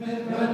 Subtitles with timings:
[0.00, 0.47] Amen.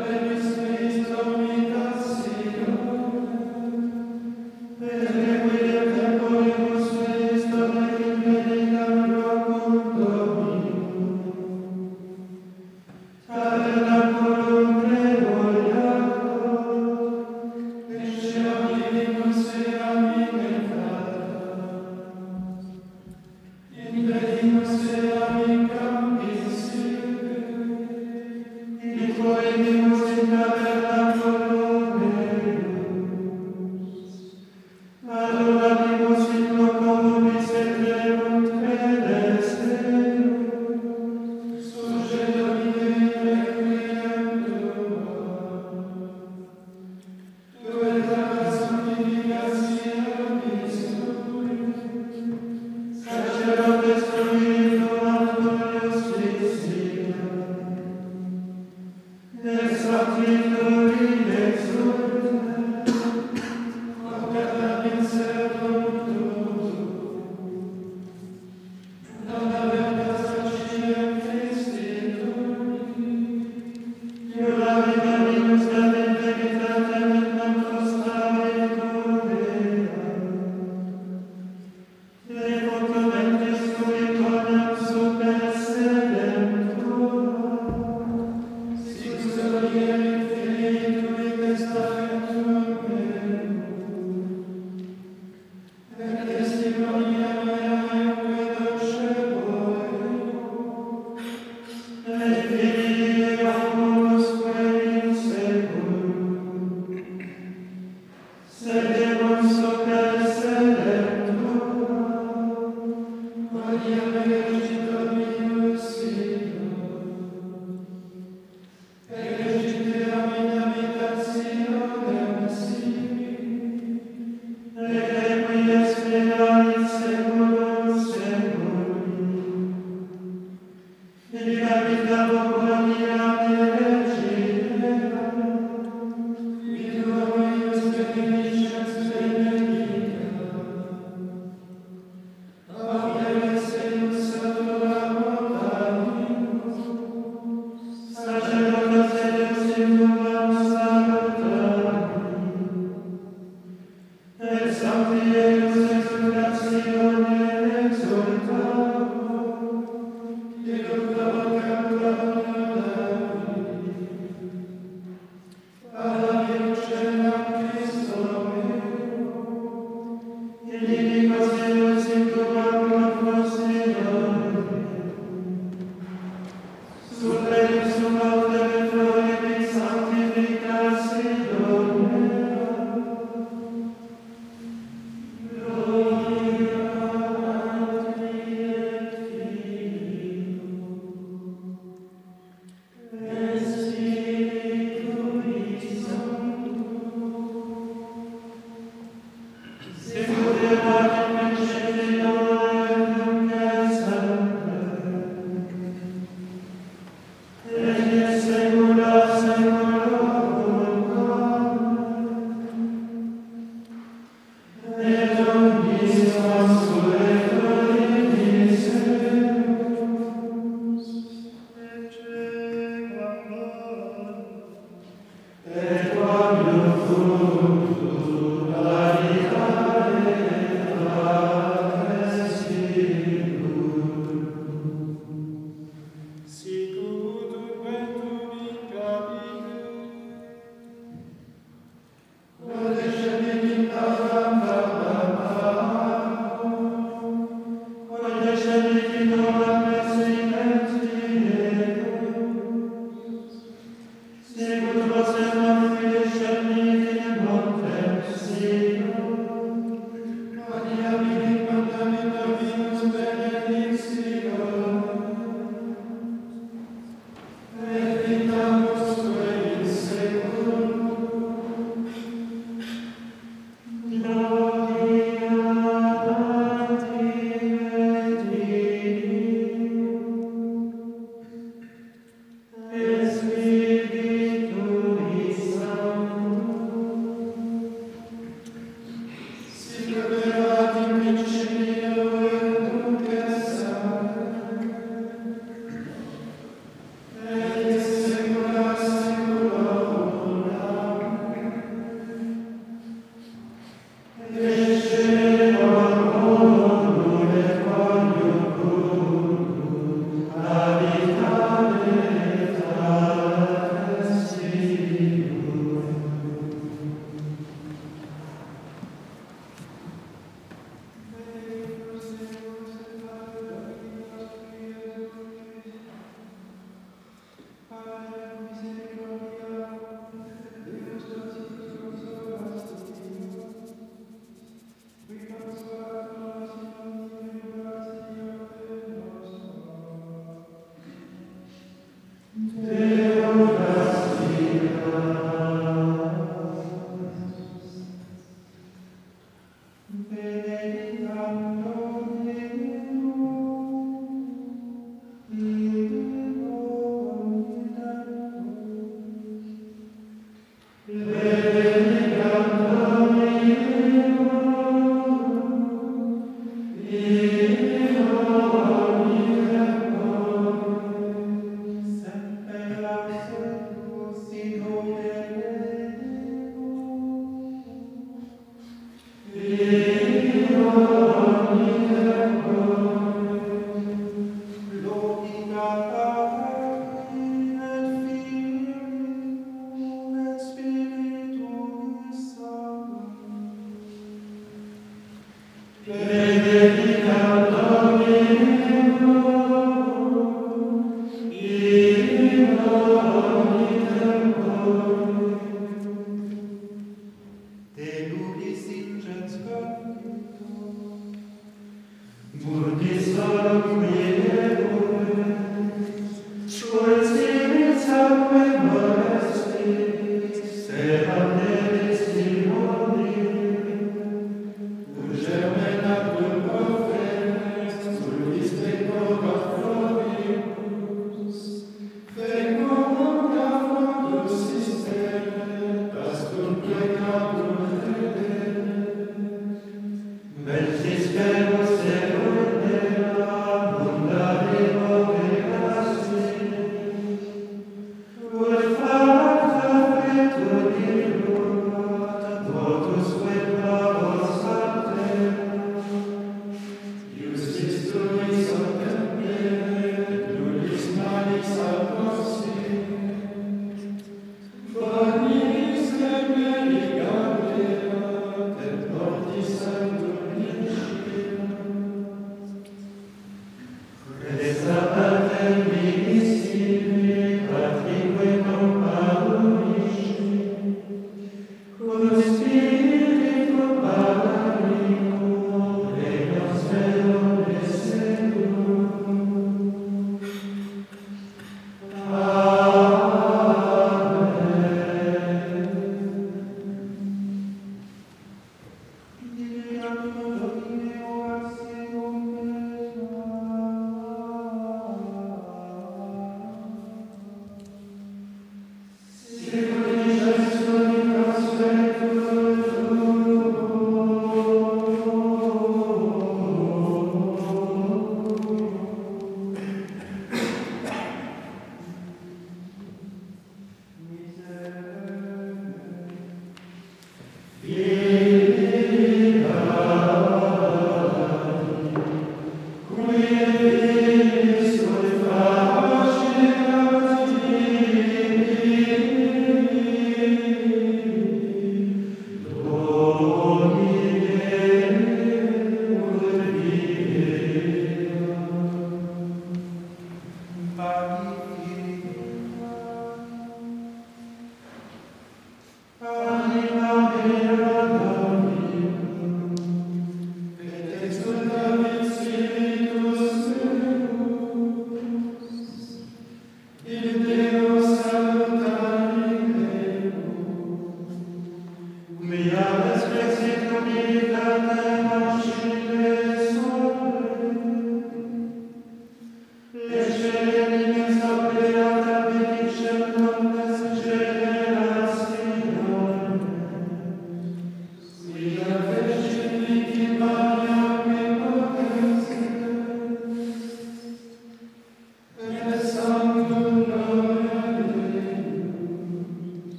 [396.04, 396.53] Te